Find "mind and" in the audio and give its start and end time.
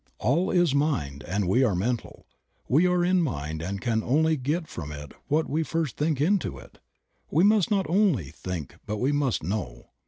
0.73-1.47, 3.21-3.79